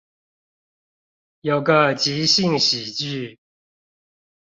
[1.41, 3.39] 有個即興喜劇